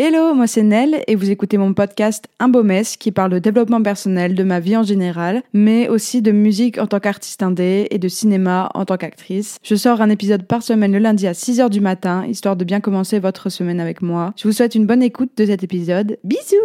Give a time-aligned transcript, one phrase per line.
[0.00, 3.40] Hello, moi c'est Nell et vous écoutez mon podcast Un beau mess qui parle de
[3.40, 7.88] développement personnel, de ma vie en général, mais aussi de musique en tant qu'artiste indé
[7.90, 9.58] et de cinéma en tant qu'actrice.
[9.64, 12.78] Je sors un épisode par semaine le lundi à 6h du matin, histoire de bien
[12.78, 14.34] commencer votre semaine avec moi.
[14.36, 16.16] Je vous souhaite une bonne écoute de cet épisode.
[16.22, 16.56] Bisous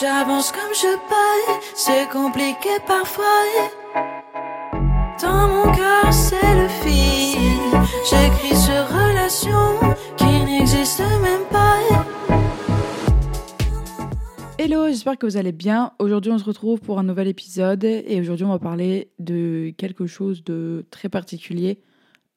[0.00, 3.24] J'avance comme je peux, c'est compliqué parfois.
[5.22, 7.30] Dans mon cœur, c'est le fil.
[14.72, 15.94] Hello, j'espère que vous allez bien.
[15.98, 20.06] Aujourd'hui, on se retrouve pour un nouvel épisode et aujourd'hui, on va parler de quelque
[20.06, 21.80] chose de très particulier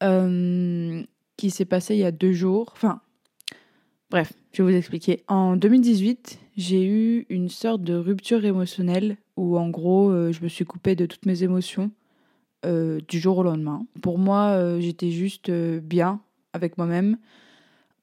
[0.02, 1.00] euh,
[1.36, 2.70] qui s'est passé il y a deux jours.
[2.72, 3.00] Enfin,
[4.10, 5.22] bref, je vais vous expliquer.
[5.28, 10.48] En 2018, j'ai eu une sorte de rupture émotionnelle où, en gros, euh, je me
[10.48, 11.92] suis coupée de toutes mes émotions
[12.66, 13.86] euh, du jour au lendemain.
[14.02, 16.20] Pour moi, j'étais juste bien
[16.52, 17.16] avec moi-même,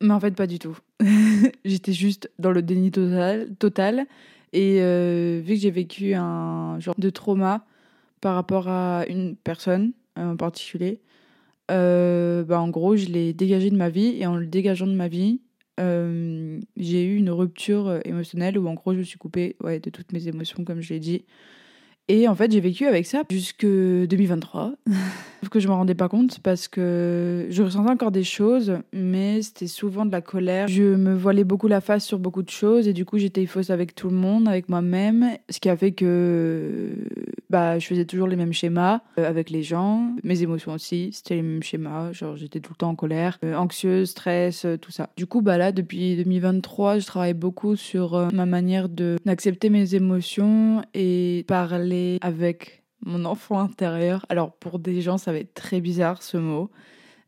[0.02, 0.78] mais en fait pas du tout.
[1.66, 4.08] j'étais juste dans le déni total.
[4.54, 4.80] et
[5.42, 7.66] vu que j'ai vécu un genre de trauma
[8.20, 11.00] par rapport à une personne en particulier,
[11.70, 15.08] bah en gros, je l'ai dégagé de ma vie et en le dégageant de ma
[15.08, 15.42] vie,
[15.78, 20.12] j'ai eu une rupture émotionnelle où en gros je me suis coupée ouais, de toutes
[20.12, 21.26] mes émotions comme je l'ai dit
[22.12, 24.74] et en fait, j'ai vécu avec ça jusque 2023.
[25.42, 29.42] Sauf que je me rendais pas compte parce que je ressentais encore des choses, mais
[29.42, 30.68] c'était souvent de la colère.
[30.68, 33.70] Je me voilais beaucoup la face sur beaucoup de choses et du coup, j'étais fausse
[33.70, 36.90] avec tout le monde, avec moi-même, ce qui a fait que
[37.50, 40.14] bah, je faisais toujours les mêmes schémas euh, avec les gens.
[40.24, 42.12] Mes émotions aussi, c'était les mêmes schémas.
[42.12, 45.10] Genre, j'étais tout le temps en colère, euh, anxieuse, stress, euh, tout ça.
[45.18, 50.84] Du coup, bah là, depuis 2023, je travaille beaucoup sur ma manière d'accepter mes émotions
[50.94, 54.26] et parler avec mon enfant intérieur.
[54.30, 56.70] Alors pour des gens, ça va être très bizarre ce mot,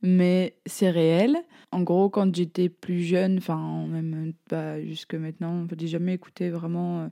[0.02, 1.38] mais c'est réel.
[1.71, 6.49] En gros, quand j'étais plus jeune, enfin même pas jusque maintenant, je n'ai jamais écouté
[6.49, 7.09] vraiment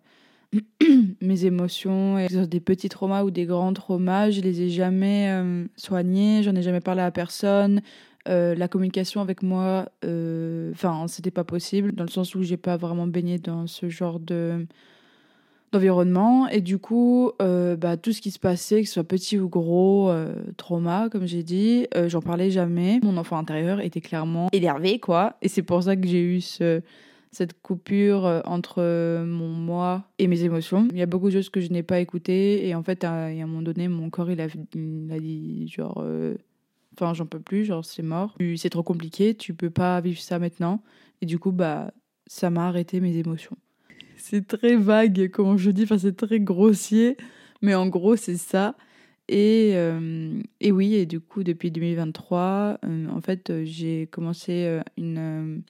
[0.53, 0.59] euh,
[1.21, 6.43] mes émotions, des petits traumas ou des grands traumas, je les ai jamais euh, soignés,
[6.43, 7.81] j'en ai jamais parlé à personne.
[8.27, 12.77] Euh, la communication avec moi, enfin, c'était pas possible dans le sens où j'ai pas
[12.77, 14.67] vraiment baigné dans ce genre de
[15.71, 16.47] d'environnement.
[16.47, 19.49] Et du coup, euh, bah, tout ce qui se passait, que ce soit petit ou
[19.49, 22.99] gros, euh, trauma, comme j'ai dit, euh, j'en parlais jamais.
[23.03, 25.37] Mon enfant intérieur était clairement énervé, quoi.
[25.41, 26.81] Et c'est pour ça que j'ai eu ce,
[27.31, 28.81] cette coupure entre
[29.23, 30.87] mon moi et mes émotions.
[30.91, 32.67] Il y a beaucoup de choses que je n'ai pas écoutées.
[32.67, 36.03] Et en fait, à, un moment donné, mon corps, il a, il a dit, genre...
[36.93, 38.35] Enfin, j'en peux plus, genre, c'est mort.
[38.57, 40.83] C'est trop compliqué, tu peux pas vivre ça maintenant.
[41.21, 41.93] Et du coup, bah,
[42.27, 43.55] ça m'a arrêté mes émotions
[44.21, 47.17] c'est très vague, comment je dis, enfin, c'est très grossier,
[47.61, 48.75] mais en gros, c'est ça.
[49.27, 54.81] Et, euh, et oui, et du coup, depuis 2023, euh, en fait, j'ai commencé euh,
[54.97, 55.63] une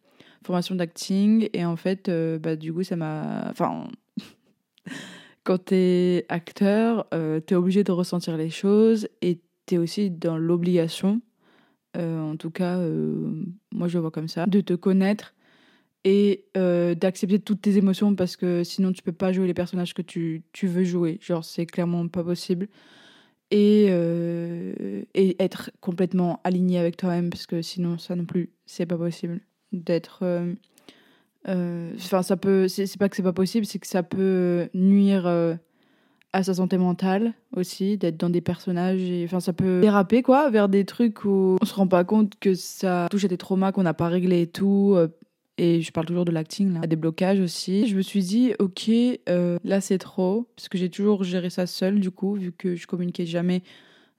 [0.44, 3.50] formation d'acting, et en fait, bah, du coup, ça m'a.
[3.50, 3.88] Enfin,
[5.44, 7.08] quand t'es acteur,
[7.46, 11.22] t'es obligé de ressentir les choses, et t'es aussi dans l'obligation,
[11.96, 12.80] en tout cas,
[13.72, 15.34] moi je vois comme ça, de te connaître
[16.04, 19.94] et euh, d'accepter toutes tes émotions parce que sinon tu peux pas jouer les personnages
[19.94, 21.20] que tu, tu veux jouer.
[21.22, 22.68] Genre, c'est clairement pas possible.
[23.54, 28.86] Et, euh, et être complètement aligné avec toi-même parce que sinon, ça non plus, c'est
[28.86, 29.42] pas possible.
[29.74, 30.20] D'être.
[31.48, 32.70] Euh, enfin, ça peut.
[32.70, 35.28] C'est pas que c'est pas possible, c'est que ça peut nuire
[36.34, 39.02] à sa santé mentale aussi, d'être dans des personnages.
[39.26, 42.54] Enfin, ça peut déraper, quoi, vers des trucs où on se rend pas compte que
[42.54, 44.96] ça touche à des traumas qu'on n'a pas réglés et tout
[45.58, 47.88] et je parle toujours de l'acting, là, des blocages aussi.
[47.88, 48.90] Je me suis dit, ok,
[49.30, 52.76] euh, là c'est trop, parce que j'ai toujours géré ça seule, du coup, vu que
[52.76, 53.62] je communiquais jamais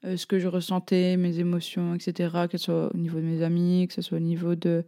[0.04, 3.42] euh, ce que je ressentais, mes émotions, etc., que ce soit au niveau de mes
[3.42, 4.84] amis, que ce soit au niveau de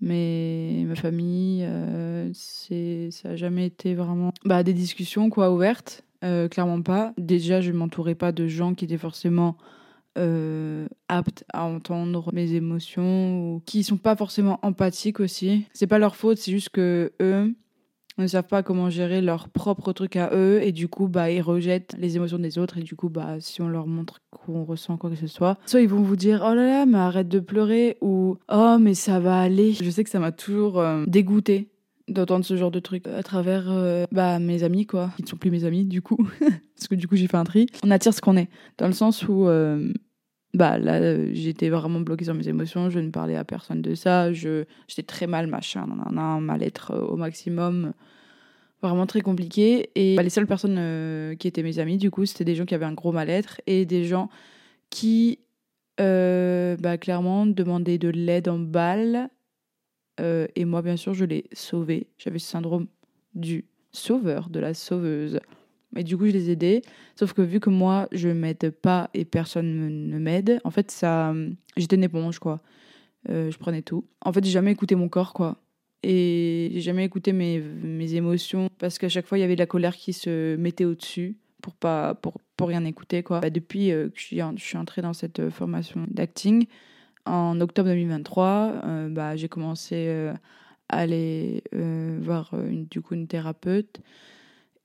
[0.00, 1.64] mes, ma famille.
[1.64, 6.02] Euh, c'est, ça n'a jamais été vraiment bah, des discussions quoi, ouvertes,
[6.50, 7.12] clairement pas.
[7.16, 9.56] Déjà, je ne m'entourais pas de gens qui étaient forcément
[10.16, 15.66] euh, aptes à entendre mes émotions ou qui sont pas forcément empathiques aussi.
[15.72, 17.54] C'est pas leur faute, c'est juste que eux
[18.18, 21.42] ne savent pas comment gérer leur propre truc à eux et du coup bah ils
[21.42, 24.96] rejettent les émotions des autres et du coup bah si on leur montre qu'on ressent
[24.96, 27.40] quoi que ce soit soit ils vont vous dire oh là là mais arrête de
[27.40, 31.68] pleurer ou oh mais ça va aller je sais que ça m'a toujours euh, dégoûté
[32.08, 35.10] d'entendre ce genre de truc à travers euh, bah, mes amis, quoi.
[35.18, 36.16] Ils ne sont plus mes amis, du coup.
[36.40, 37.66] Parce que du coup, j'ai fait un tri.
[37.82, 38.48] On attire ce qu'on est.
[38.78, 39.48] Dans le sens où
[40.56, 43.94] bah là euh, j'étais vraiment bloquée sur mes émotions je ne parlais à personne de
[43.94, 45.86] ça j'étais très mal machin
[46.16, 47.92] un mal-être euh, au maximum
[48.82, 52.24] vraiment très compliqué et bah, les seules personnes euh, qui étaient mes amis du coup
[52.24, 54.30] c'était des gens qui avaient un gros mal-être et des gens
[54.88, 55.40] qui
[55.98, 59.30] bah, clairement demandaient de l'aide en balle
[60.18, 62.06] et moi, bien sûr, je l'ai sauvé.
[62.16, 62.86] J'avais ce syndrome
[63.34, 65.40] du sauveur, de la sauveuse.
[65.94, 66.82] Et du coup, je les aidais.
[67.14, 71.34] Sauf que vu que moi, je m'aide pas et personne ne m'aide, en fait, ça,
[71.76, 72.60] j'étais une éponge, quoi.
[73.28, 74.04] Euh, je prenais tout.
[74.20, 75.56] En fait, j'ai jamais écouté mon corps, quoi.
[76.02, 79.60] Et j'ai jamais écouté mes, mes émotions parce qu'à chaque fois, il y avait de
[79.60, 83.40] la colère qui se mettait au-dessus pour pas pour, pour rien écouter, quoi.
[83.40, 84.24] Bah, depuis euh, que je
[84.56, 86.66] suis, entrée dans cette euh, formation d'acting,
[87.24, 90.08] en octobre 2023, bah, j'ai commencé
[90.88, 91.64] à aller
[92.20, 92.54] voir
[92.88, 94.00] du coup une thérapeute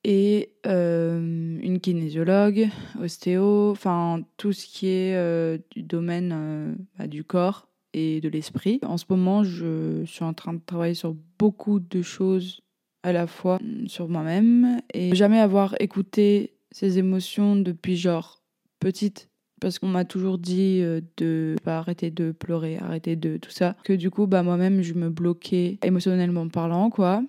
[0.04, 2.70] et une kinésiologue,
[3.02, 8.80] ostéo, enfin tout ce qui est du domaine bah, du corps et de l'esprit.
[8.84, 12.62] En ce moment, je suis en train de travailler sur beaucoup de choses
[13.04, 18.42] à la fois mm, sur moi-même et jamais avoir écouté ces émotions depuis genre
[18.80, 23.52] petite parce qu'on m'a toujours dit euh, de pas arrêter de pleurer, arrêter de tout
[23.52, 27.24] ça que du coup bah moi-même je me bloquais émotionnellement parlant quoi.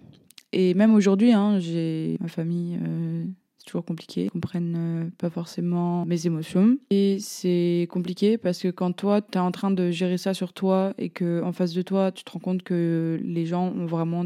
[0.53, 3.25] Et même aujourd'hui hein, j'ai ma famille euh,
[3.63, 4.25] c'est toujours compliqué.
[4.25, 6.79] Ils comprennent euh, pas forcément mes émotions.
[6.91, 10.53] Et c'est compliqué parce que quand toi, tu es en train de gérer ça sur
[10.53, 13.87] toi et que en face de toi, tu te rends compte que les gens ont
[13.87, 14.25] vraiment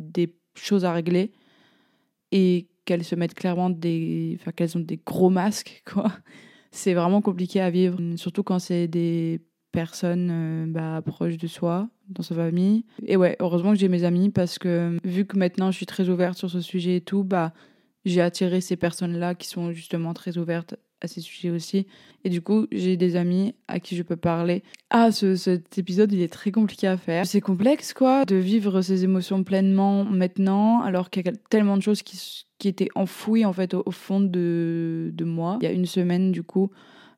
[0.00, 1.30] des choses à régler
[2.32, 4.36] et qu'elles se mettent clairement des.
[4.40, 6.10] Enfin, qu'elles ont des gros masques, quoi.
[6.72, 9.42] C'est vraiment compliqué à vivre, surtout quand c'est des
[9.72, 12.84] personnes euh, bah, proches de soi, dans sa famille.
[13.06, 16.08] Et ouais, heureusement que j'ai mes amis parce que vu que maintenant je suis très
[16.08, 17.52] ouverte sur ce sujet et tout, bah
[18.04, 21.86] j'ai attiré ces personnes-là qui sont justement très ouvertes à ces sujets aussi.
[22.24, 24.62] Et du coup, j'ai des amis à qui je peux parler.
[24.90, 27.26] Ah, ce, cet épisode, il est très compliqué à faire.
[27.26, 31.82] C'est complexe, quoi, de vivre ces émotions pleinement maintenant, alors qu'il y a tellement de
[31.82, 35.58] choses qui, qui étaient enfouies, en fait, au, fond de, de, moi.
[35.60, 36.70] Il y a une semaine, du coup,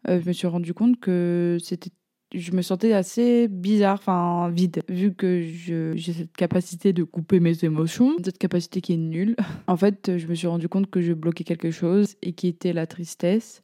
[0.08, 1.90] euh, je me suis rendu compte que c'était
[2.34, 7.64] je me sentais assez bizarre, enfin vide, vu que j'ai cette capacité de couper mes
[7.64, 9.36] émotions, cette capacité qui est nulle.
[9.66, 12.72] En fait, je me suis rendu compte que je bloquais quelque chose et qui était
[12.72, 13.62] la tristesse.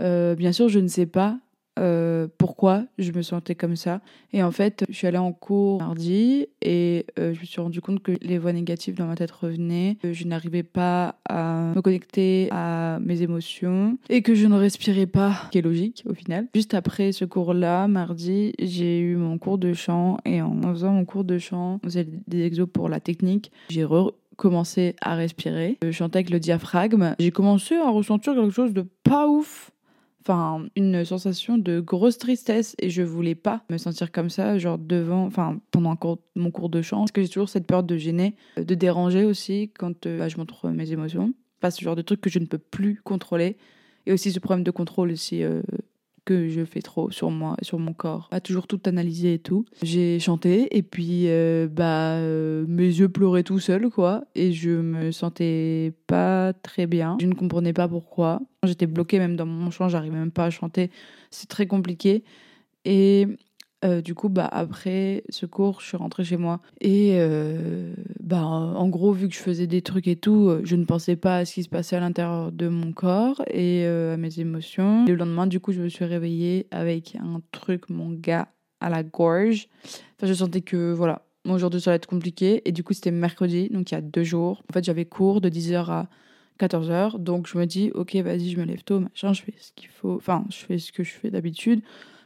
[0.00, 1.38] Euh, bien sûr, je ne sais pas
[1.78, 4.00] euh, pourquoi je me sentais comme ça.
[4.32, 7.80] Et en fait, je suis allée en cours mardi et euh, je me suis rendu
[7.80, 9.96] compte que les voix négatives dans ma tête revenaient.
[10.02, 15.34] je n'arrivais pas à me connecter à mes émotions et que je ne respirais pas,
[15.46, 16.48] ce qui est logique au final.
[16.54, 21.04] Juste après ce cours-là, mardi, j'ai eu mon cours de chant et en faisant mon
[21.04, 23.52] cours de chant, on faisait des exos pour la technique.
[23.70, 25.78] J'ai recommencé à respirer.
[25.82, 27.14] Je chantais avec le diaphragme.
[27.18, 29.70] J'ai commencé à ressentir quelque chose de pas ouf
[30.22, 34.78] enfin une sensation de grosse tristesse et je voulais pas me sentir comme ça genre
[34.78, 35.96] devant enfin pendant
[36.36, 36.98] mon cours de chant.
[36.98, 40.36] Parce que j'ai toujours cette peur de gêner de déranger aussi quand euh, bah, je
[40.36, 41.32] montre mes émotions.
[41.60, 43.56] Pas ce genre de truc que je ne peux plus contrôler.
[44.06, 45.60] Et aussi ce problème de contrôle aussi euh,
[46.28, 48.28] que je fais trop sur moi, sur mon corps.
[48.32, 49.64] A toujours tout analysé et tout.
[49.82, 54.68] J'ai chanté et puis euh, bah euh, mes yeux pleuraient tout seuls quoi et je
[54.68, 57.16] me sentais pas très bien.
[57.18, 58.42] Je ne comprenais pas pourquoi.
[58.62, 60.90] J'étais bloquée même dans mon chant, j'arrivais même pas à chanter.
[61.30, 62.24] C'est très compliqué
[62.84, 63.26] et
[63.84, 66.60] euh, du coup, bah, après ce cours, je suis rentrée chez moi.
[66.80, 70.74] Et euh, bah, en gros, vu que je faisais des trucs et tout, euh, je
[70.74, 74.16] ne pensais pas à ce qui se passait à l'intérieur de mon corps et à
[74.16, 75.04] mes émotions.
[75.06, 78.48] Le lendemain, du coup, je me suis réveillée avec un truc, mon gars,
[78.80, 79.68] à la gorge.
[79.84, 82.62] Enfin, je sentais que, voilà, aujourd'hui, ça allait être compliqué.
[82.68, 84.64] Et du coup, c'était mercredi, donc il y a deux jours.
[84.68, 86.08] En fait, j'avais cours de 10h à
[86.58, 87.18] 14h.
[87.18, 89.88] Donc, je me dis, ok, vas-y, je me lève tôt, machin, je fais ce qu'il
[89.88, 90.16] faut.
[90.16, 91.80] Enfin, je fais ce que je fais d'habitude.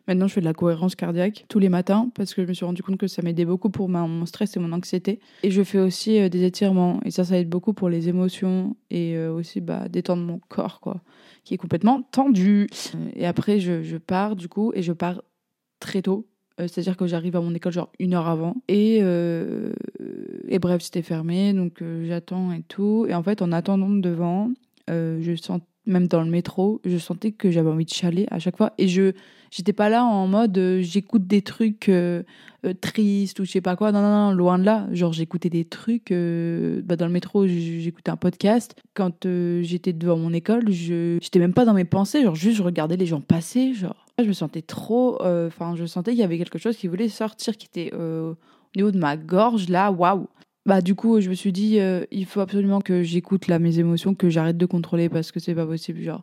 [0.09, 2.65] Maintenant, je fais de la cohérence cardiaque tous les matins parce que je me suis
[2.65, 5.21] rendu compte que ça m'aidait beaucoup pour mon stress et mon anxiété.
[5.43, 8.77] Et je fais aussi euh, des étirements et ça, ça aide beaucoup pour les émotions
[8.91, 11.03] et euh, aussi bah, détendre mon corps, quoi,
[11.45, 12.67] qui est complètement tendu.
[12.95, 15.23] Euh, et après, je, pars du coup et je pars
[15.79, 16.27] très tôt.
[16.59, 18.57] C'est-à-dire que j'arrive à mon école genre une heure avant.
[18.69, 23.07] Et, et bref, c'était fermé, donc j'attends et tout.
[23.09, 24.51] Et en fait, en attendant devant,
[24.89, 28.57] je sens même dans le métro, je sentais que j'avais envie de chialer à chaque
[28.57, 28.73] fois.
[28.79, 29.13] Et je
[29.53, 32.23] j'étais pas là en mode euh, j'écoute des trucs euh,
[32.65, 33.93] euh, tristes ou je sais pas quoi.
[33.93, 34.89] Non, non, non, loin de là.
[34.93, 36.11] Genre, j'écoutais des trucs.
[36.11, 38.75] bah, dans le métro, j'écoutais un podcast.
[38.95, 39.27] Quand
[39.63, 42.23] j'étais devant mon école, je j'étais même pas dans mes pensées.
[42.23, 43.75] Genre, juste, je regardais les gens passer.
[43.75, 45.23] Genre, je me sentais trop.
[45.23, 48.37] Enfin, je sentais qu'il y avait quelque chose qui voulait sortir, qui était au
[48.75, 49.91] niveau de ma gorge là.
[49.91, 50.27] Waouh!
[50.65, 51.81] bah du coup je me suis dit
[52.13, 55.57] il faut absolument que j'écoute là mes émotions que j'arrête de contrôler parce que c'est
[55.57, 56.23] pas possible genre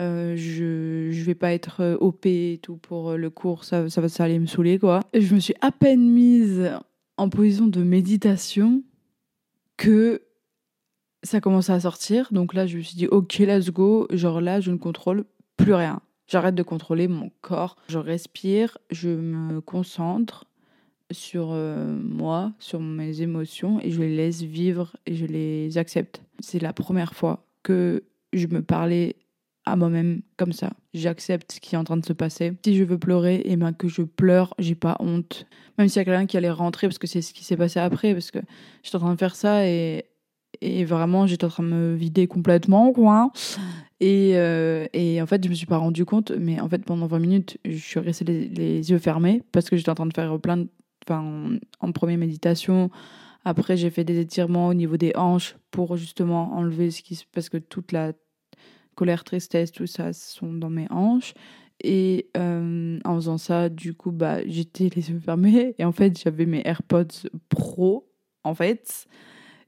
[0.00, 4.00] euh, je je vais pas être euh, OP et tout pour le cours ça ça
[4.00, 5.00] va ça allait me saouler quoi.
[5.14, 6.70] Je me suis à peine mise
[7.16, 8.82] en position de méditation
[9.76, 10.22] que
[11.22, 12.28] ça commençait à sortir.
[12.32, 14.06] Donc là je me suis dit ok let's go.
[14.10, 15.24] Genre là je ne contrôle
[15.56, 16.00] plus rien.
[16.26, 17.76] J'arrête de contrôler mon corps.
[17.88, 20.46] Je respire je me concentre
[21.10, 26.22] sur euh, moi, sur mes émotions, et je les laisse vivre et je les accepte.
[26.38, 29.16] C'est la première fois que je me parlais
[29.64, 30.72] à moi-même comme ça.
[30.94, 32.52] J'accepte ce qui est en train de se passer.
[32.64, 35.46] Si je veux pleurer, et eh ben que je pleure, j'ai pas honte.
[35.78, 37.78] Même s'il y a quelqu'un qui allait rentrer, parce que c'est ce qui s'est passé
[37.80, 38.38] après, parce que
[38.82, 40.04] j'étais en train de faire ça et,
[40.60, 43.30] et vraiment j'étais en train de me vider complètement, quoi.
[44.00, 47.06] Et, euh, et en fait, je me suis pas rendu compte, mais en fait, pendant
[47.06, 50.38] 20 minutes, je suis restée les, yeux fermés parce que j'étais en train de faire
[50.40, 50.68] plein de.
[51.06, 52.90] Enfin, en, première méditation,
[53.44, 57.24] après, j'ai fait des étirements au niveau des hanches pour justement enlever ce qui se.
[57.32, 58.12] Parce que toute la
[59.00, 61.32] colère, tristesse, tout ça sont dans mes hanches.
[61.82, 65.74] Et euh, en faisant ça, du coup, bah, j'étais les yeux fermés.
[65.78, 68.06] Et en fait, j'avais mes AirPods Pro,
[68.44, 69.06] en fait.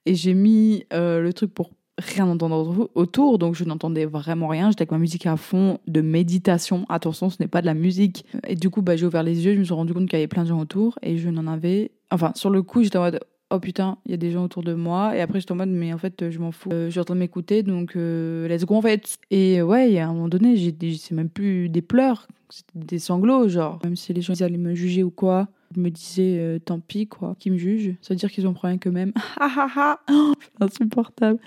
[0.05, 4.69] Et j'ai mis euh, le truc pour rien entendre autour, donc je n'entendais vraiment rien.
[4.71, 6.85] J'étais avec ma musique à fond de méditation.
[6.91, 8.27] Attention, ce n'est pas de la musique.
[8.47, 10.21] Et du coup, bah, j'ai ouvert les yeux, je me suis rendu compte qu'il y
[10.21, 11.93] avait plein de gens autour et je n'en avais.
[12.11, 13.21] Enfin, sur le coup, j'étais en mode
[13.53, 15.17] oh putain, il y a des gens autour de moi.
[15.17, 16.71] Et après, j'étais en mode, mais en fait, je m'en fous.
[16.73, 19.19] Euh, je suis en train de m'écouter, donc euh, let's go en fait.
[19.31, 20.57] Et ouais, a un moment donné,
[20.97, 23.79] c'est même plus des pleurs, c'était des sanglots, genre.
[23.85, 26.81] Même si les gens ils allaient me juger ou quoi, je me disais, euh, tant
[26.81, 27.95] pis, quoi, qui me jugent.
[28.01, 29.13] Ça veut dire qu'ils ont problème qu'eux-mêmes.
[30.61, 31.39] insupportable.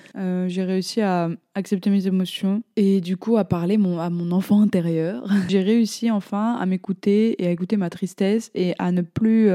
[0.48, 4.62] j'ai réussi à accepter mes émotions et du coup à parler mon, à mon enfant
[4.62, 5.26] intérieur.
[5.50, 9.52] j'ai réussi enfin à m'écouter et à écouter ma tristesse et à ne plus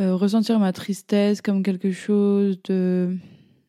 [0.00, 3.16] euh, ressentir ma tristesse comme quelque chose de,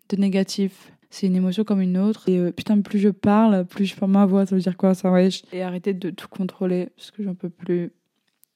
[0.09, 0.93] de négatif.
[1.09, 2.29] C'est une émotion comme une autre.
[2.29, 4.45] Et euh, putain, plus je parle, plus je parle ma voix.
[4.45, 5.43] Ça veut dire quoi, ça, wesh?
[5.51, 7.91] Et arrêter de tout contrôler, parce que j'en peux plus.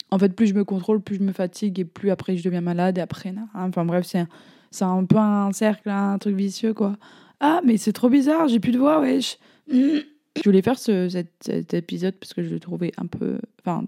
[0.10, 2.62] En fait, plus je me contrôle, plus je me fatigue, et plus après je deviens
[2.62, 6.96] malade, et après, enfin bref, c'est un, un peu un cercle, un truc vicieux, quoi.
[7.42, 9.38] Ah, mais c'est trop bizarre, j'ai plus de voix, wesh.
[9.68, 13.40] Je voulais faire ce, cet, cet, épisode parce que je le trouvais un peu.
[13.60, 13.84] Enfin,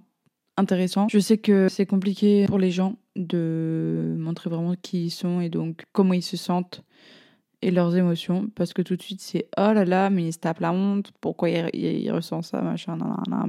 [0.57, 1.07] intéressant.
[1.09, 5.49] Je sais que c'est compliqué pour les gens de montrer vraiment qui ils sont et
[5.49, 6.83] donc comment ils se sentent
[7.63, 8.49] et leurs émotions.
[8.55, 11.11] Parce que tout de suite c'est oh là là mais il se tape la honte.
[11.19, 12.97] Pourquoi il, il, ressent ça machin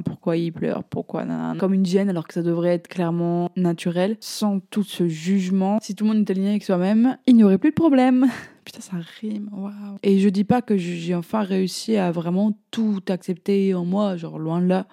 [0.04, 1.24] pourquoi il pleure pourquoi
[1.58, 5.78] comme une gêne alors que ça devrait être clairement naturel sans tout ce jugement.
[5.82, 8.26] Si tout le monde était aligné avec soi-même il n'y aurait plus de problème.
[8.64, 9.98] Putain ça rime waouh.
[10.02, 14.38] Et je dis pas que j'ai enfin réussi à vraiment tout accepter en moi genre
[14.38, 14.86] loin de là.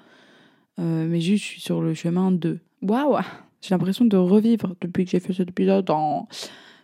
[0.79, 2.59] Euh, mais juste, je suis sur le chemin de.
[2.81, 3.17] Waouh
[3.65, 5.89] J'ai l'impression de revivre depuis que j'ai fait cet épisode.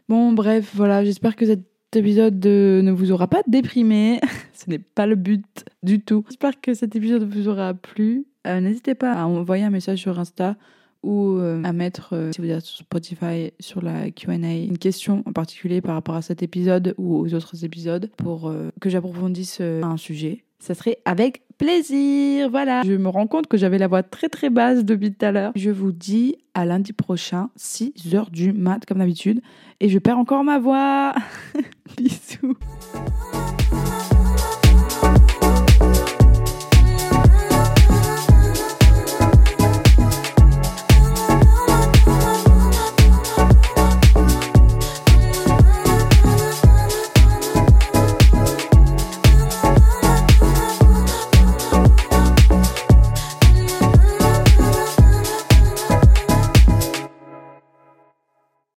[0.09, 1.61] Bon, bref, voilà, j'espère que cet
[1.95, 4.19] épisode ne vous aura pas déprimé.
[4.53, 5.45] Ce n'est pas le but
[5.83, 6.23] du tout.
[6.27, 8.25] J'espère que cet épisode vous aura plu.
[8.47, 10.55] Euh, n'hésitez pas à envoyer un message sur Insta
[11.03, 15.33] ou euh, à mettre, si vous êtes sur Spotify, sur la QA, une question en
[15.33, 20.43] particulier par rapport à cet épisode ou aux autres épisodes pour que j'approfondisse un sujet.
[20.57, 22.49] Ça serait avec plaisir.
[22.49, 22.81] Voilà.
[22.83, 25.51] Je me rends compte que j'avais la voix très très basse depuis tout à l'heure.
[25.55, 29.41] Je vous dis à lundi prochain, 6h du mat comme d'habitude.
[29.79, 31.13] Et je perds encore ma voix.
[31.97, 32.57] Bisous.